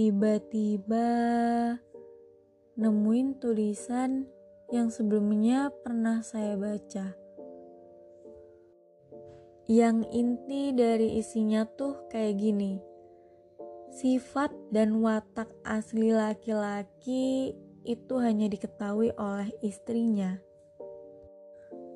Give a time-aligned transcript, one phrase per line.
[0.00, 1.12] tiba-tiba
[2.80, 4.24] nemuin tulisan
[4.72, 7.12] yang sebelumnya pernah saya baca.
[9.68, 12.80] Yang inti dari isinya tuh kayak gini.
[13.92, 17.52] Sifat dan watak asli laki-laki
[17.84, 20.40] itu hanya diketahui oleh istrinya.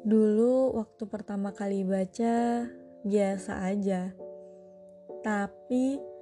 [0.04, 2.68] Dulu waktu pertama kali baca
[3.00, 4.12] biasa aja.
[5.24, 6.12] Tapi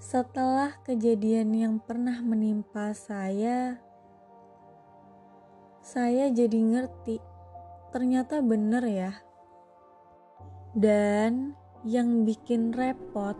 [0.00, 3.76] setelah kejadian yang pernah menimpa saya,
[5.84, 7.20] saya jadi ngerti
[7.92, 9.12] ternyata bener ya.
[10.72, 11.52] Dan
[11.84, 13.36] yang bikin repot,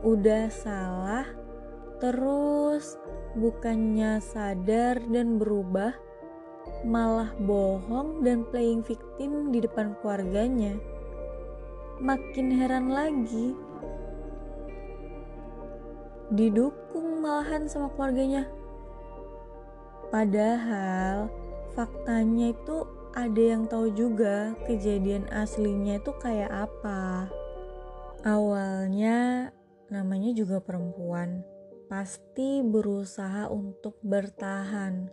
[0.00, 1.28] udah salah,
[2.00, 2.96] terus
[3.36, 5.92] bukannya sadar dan berubah,
[6.88, 10.80] malah bohong dan playing victim di depan keluarganya.
[12.00, 13.52] Makin heran lagi
[16.32, 18.48] didukung malahan sama keluarganya.
[20.08, 21.28] Padahal
[21.76, 27.28] faktanya itu ada yang tahu juga kejadian aslinya itu kayak apa.
[28.24, 29.52] Awalnya
[29.92, 31.44] namanya juga perempuan,
[31.92, 35.12] pasti berusaha untuk bertahan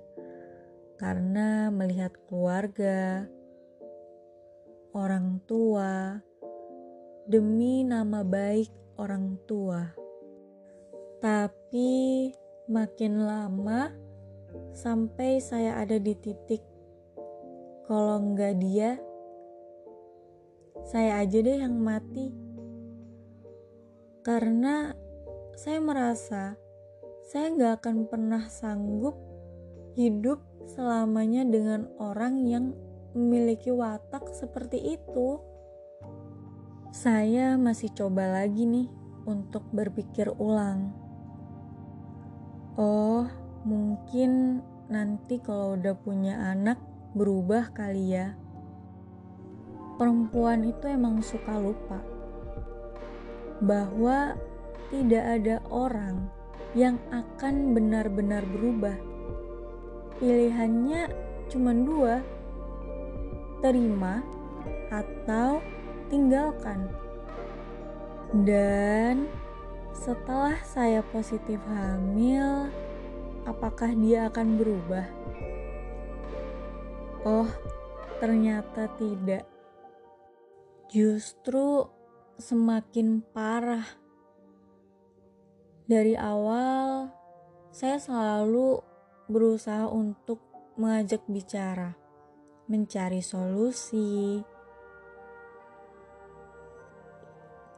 [1.00, 3.28] karena melihat keluarga,
[4.96, 6.20] orang tua,
[7.28, 10.09] demi nama baik orang tua.
[11.20, 12.32] Tapi
[12.72, 13.92] makin lama
[14.72, 16.64] sampai saya ada di titik
[17.84, 18.96] kalau nggak dia
[20.88, 22.32] saya aja deh yang mati.
[24.24, 24.96] Karena
[25.60, 26.56] saya merasa
[27.28, 29.20] saya nggak akan pernah sanggup
[30.00, 30.40] hidup
[30.72, 32.72] selamanya dengan orang yang
[33.12, 35.44] memiliki watak seperti itu.
[36.96, 38.88] Saya masih coba lagi nih
[39.28, 41.09] untuk berpikir ulang
[42.80, 43.28] Oh,
[43.68, 46.80] mungkin nanti kalau udah punya anak
[47.12, 48.40] berubah kali ya.
[50.00, 52.00] Perempuan itu emang suka lupa
[53.60, 54.40] bahwa
[54.88, 56.32] tidak ada orang
[56.72, 58.96] yang akan benar-benar berubah.
[60.24, 61.12] Pilihannya
[61.52, 62.24] cuma dua,
[63.60, 64.24] terima
[64.88, 65.60] atau
[66.08, 66.88] tinggalkan.
[68.32, 69.28] Dan
[70.00, 72.72] setelah saya positif hamil,
[73.44, 75.04] apakah dia akan berubah?
[77.28, 77.52] Oh,
[78.24, 79.44] ternyata tidak.
[80.88, 81.84] Justru
[82.40, 83.84] semakin parah.
[85.84, 87.12] Dari awal,
[87.76, 88.80] saya selalu
[89.28, 90.40] berusaha untuk
[90.80, 91.92] mengajak bicara,
[92.72, 94.40] mencari solusi,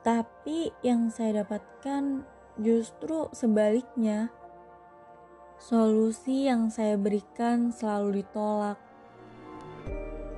[0.01, 2.25] Tapi yang saya dapatkan
[2.57, 4.33] justru sebaliknya.
[5.61, 8.81] Solusi yang saya berikan selalu ditolak.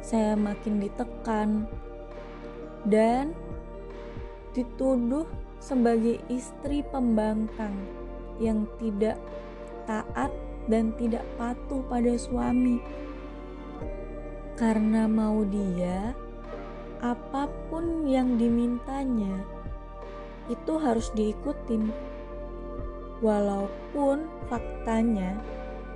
[0.03, 1.63] Saya makin ditekan
[2.83, 3.31] dan
[4.51, 5.23] dituduh
[5.63, 7.71] sebagai istri pembangkang
[8.43, 9.15] yang tidak
[9.87, 10.31] taat
[10.67, 12.83] dan tidak patuh pada suami.
[14.59, 16.11] Karena mau dia,
[17.03, 19.43] apa pun yang dimintanya
[20.47, 21.91] itu harus diikutin.
[23.19, 25.35] Walaupun faktanya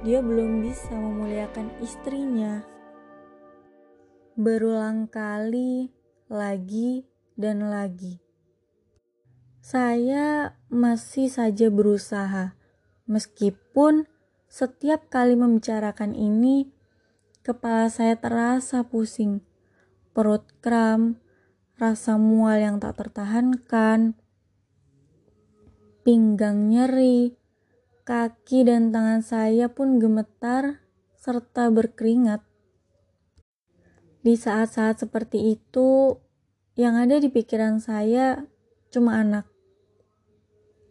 [0.03, 2.63] dia belum bisa memuliakan istrinya.
[4.35, 5.89] Berulang kali,
[6.27, 7.07] lagi
[7.39, 8.19] dan lagi.
[9.63, 12.55] Saya masih saja berusaha,
[13.09, 14.07] meskipun
[14.47, 16.71] setiap kali membicarakan ini,
[17.43, 19.43] kepala saya terasa pusing,
[20.17, 21.21] perut kram,
[21.77, 24.17] rasa mual yang tak tertahankan,
[26.01, 27.37] pinggang nyeri,
[28.01, 30.81] kaki dan tangan saya pun gemetar
[31.21, 32.41] serta berkeringat.
[34.25, 36.17] Di saat-saat seperti itu,
[36.73, 38.49] yang ada di pikiran saya
[38.89, 39.45] cuma anak.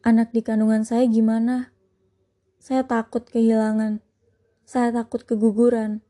[0.06, 1.74] Anak di kandungan saya gimana?
[2.62, 3.98] Saya takut kehilangan.
[4.62, 6.06] Saya takut keguguran.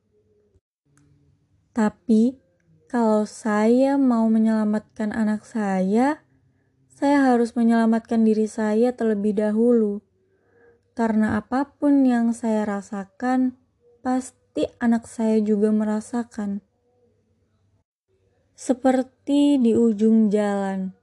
[1.72, 2.45] Tapi,
[2.86, 6.22] kalau saya mau menyelamatkan anak saya,
[6.86, 10.06] saya harus menyelamatkan diri saya terlebih dahulu.
[10.94, 13.58] Karena apa pun yang saya rasakan,
[14.06, 16.62] pasti anak saya juga merasakan.
[18.54, 20.94] Seperti di ujung jalan,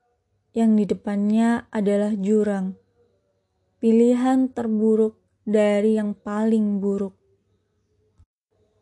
[0.55, 2.79] yang di depannya adalah jurang.
[3.83, 7.13] Pilihan terburuk dari yang paling buruk.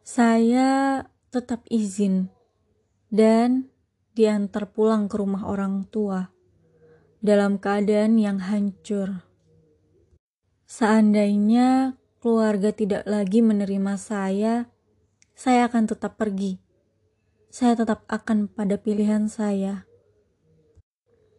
[0.05, 1.01] Saya
[1.33, 2.29] tetap izin
[3.11, 3.67] dan
[4.15, 6.31] diantar pulang ke rumah orang tua
[7.19, 9.27] dalam keadaan yang hancur.
[10.65, 14.71] Seandainya keluarga tidak lagi menerima saya,
[15.35, 16.57] saya akan tetap pergi.
[17.51, 19.83] Saya tetap akan pada pilihan saya.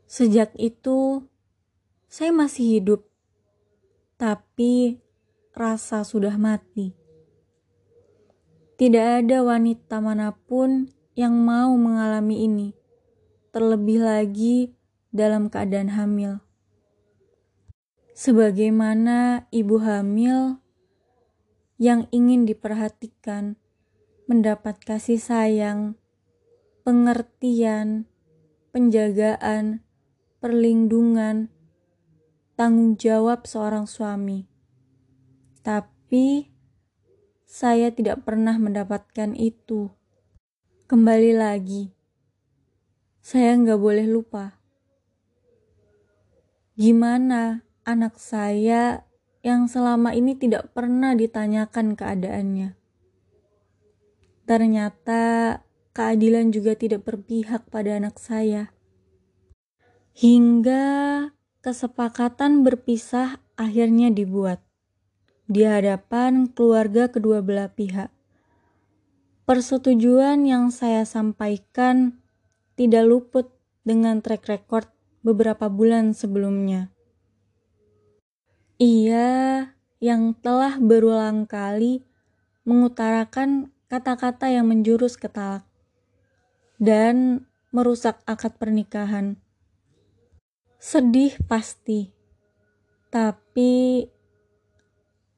[0.05, 1.25] Sejak itu,
[2.05, 3.09] saya masih hidup,
[4.21, 5.01] tapi
[5.57, 6.93] rasa sudah mati.
[8.77, 12.69] Tidak ada wanita mana pun yang mau mengalami ini,
[13.51, 14.73] terlebih lagi
[15.13, 16.41] dalam keadaan hamil
[18.13, 20.63] sebagaimana ibu hamil
[21.81, 23.59] yang ingin diperhatikan,
[24.31, 25.99] mendapat kasih sayang,
[26.87, 28.07] pengertian,
[28.71, 29.83] penjagaan,
[30.39, 31.51] perlindungan,
[32.55, 34.47] tanggung jawab seorang suami.
[35.67, 36.53] Tapi
[37.43, 39.91] saya tidak pernah mendapatkan itu.
[40.93, 41.89] Kembali lagi,
[43.25, 44.61] saya nggak boleh lupa.
[46.77, 49.01] Gimana anak saya
[49.41, 52.77] yang selama ini tidak pernah ditanyakan keadaannya.
[54.45, 55.23] Ternyata
[55.97, 58.77] keadilan juga tidak berpihak pada anak saya.
[60.13, 60.85] Hingga
[61.65, 64.61] kesepakatan berpisah akhirnya dibuat
[65.49, 68.13] di hadapan keluarga kedua belah pihak.
[69.43, 72.23] Persetujuan yang saya sampaikan
[72.79, 73.51] tidak luput
[73.83, 74.87] dengan track record
[75.27, 76.95] beberapa bulan sebelumnya.
[78.79, 79.67] Ia
[79.99, 82.07] yang telah berulang kali
[82.63, 85.67] mengutarakan kata-kata yang menjurus ke talak
[86.79, 89.39] dan merusak akad pernikahan.
[90.83, 92.11] Sedih pasti,
[93.11, 94.07] tapi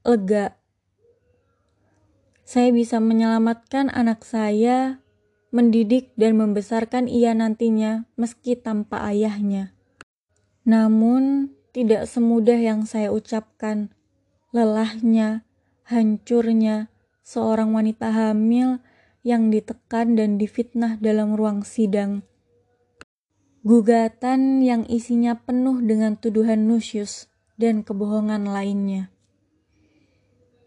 [0.05, 0.57] lega.
[2.55, 5.03] Saya bisa menyelamatkan anak saya,
[5.51, 9.75] mendidik dan membesarkan ia nantinya meski tanpa ayahnya.
[10.63, 13.91] Namun, tidak semudah yang saya ucapkan.
[14.55, 15.43] Lelahnya,
[15.83, 16.95] hancurnya
[17.27, 18.79] seorang wanita hamil
[19.27, 22.23] yang ditekan dan difitnah dalam ruang sidang.
[23.67, 27.27] Gugatan yang isinya penuh dengan tuduhan nusyus
[27.59, 29.11] dan kebohongan lainnya.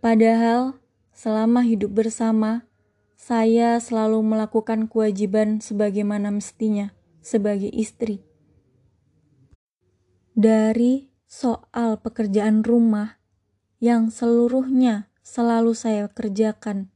[0.04, 0.84] Padahal,
[1.17, 2.69] selama hidup bersama,
[3.17, 6.93] saya selalu melakukan kewajiban sebagaimana mestinya
[7.25, 8.21] sebagai istri
[10.37, 13.17] dari soal pekerjaan rumah
[13.81, 16.93] yang seluruhnya selalu saya kerjakan,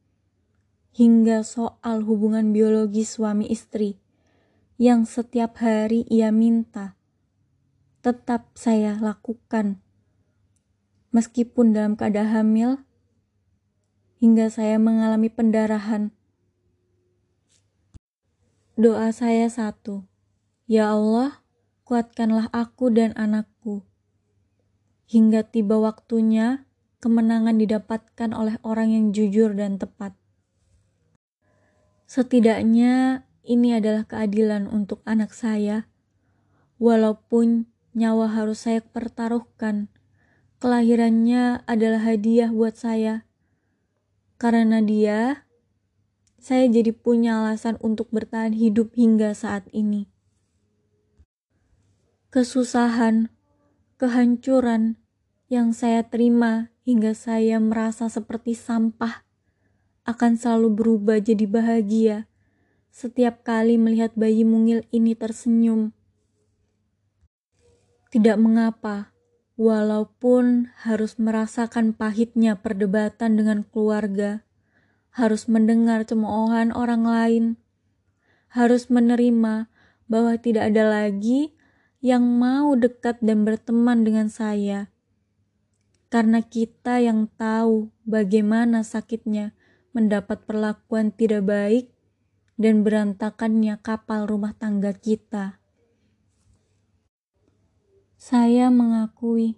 [0.94, 3.98] hingga soal hubungan biologi suami istri
[4.78, 6.94] yang setiap hari ia minta,
[8.06, 9.82] tetap saya lakukan.
[11.10, 12.86] Meskipun dalam keadaan hamil,
[14.22, 16.14] hingga saya mengalami pendarahan.
[18.78, 20.06] Doa saya satu,
[20.70, 21.42] Ya Allah,
[21.90, 23.82] kuatkanlah aku dan anakku.
[25.10, 26.70] Hingga tiba waktunya,
[27.02, 30.14] kemenangan didapatkan oleh orang yang jujur dan tepat.
[32.06, 35.90] Setidaknya ini adalah keadilan untuk anak saya,
[36.78, 37.66] walaupun
[37.98, 39.90] nyawa harus saya pertaruhkan.
[40.62, 43.26] Kelahirannya adalah hadiah buat saya.
[44.42, 45.46] Karena dia,
[46.42, 50.10] saya jadi punya alasan untuk bertahan hidup hingga saat ini
[52.32, 53.28] kesusahan,
[54.00, 54.96] kehancuran
[55.52, 59.28] yang saya terima hingga saya merasa seperti sampah
[60.08, 62.18] akan selalu berubah jadi bahagia
[62.88, 65.92] setiap kali melihat bayi mungil ini tersenyum.
[68.12, 69.12] Tidak mengapa,
[69.62, 74.42] walaupun harus merasakan pahitnya perdebatan dengan keluarga,
[75.14, 77.46] harus mendengar cemoohan orang lain,
[78.50, 79.70] harus menerima
[80.10, 81.54] bahwa tidak ada lagi
[82.02, 84.90] yang mau dekat dan berteman dengan saya.
[86.10, 89.54] Karena kita yang tahu bagaimana sakitnya
[89.94, 91.86] mendapat perlakuan tidak baik
[92.58, 95.61] dan berantakannya kapal rumah tangga kita.
[98.22, 99.58] Saya mengakui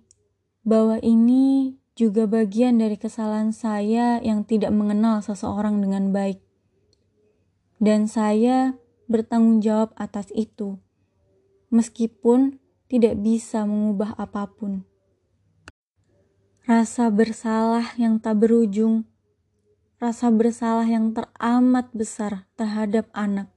[0.64, 6.40] bahwa ini juga bagian dari kesalahan saya yang tidak mengenal seseorang dengan baik.
[7.84, 8.80] Dan saya
[9.12, 10.80] bertanggung jawab atas itu
[11.76, 14.88] meskipun tidak bisa mengubah apa pun.
[16.64, 19.04] Rasa bersalah yang tak berujung,
[20.00, 23.52] rasa bersalah yang teramat besar terhadap anak,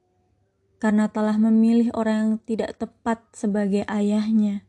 [0.83, 4.66] karena telah memilih orang yang tidak tepat sebagai ayahnya.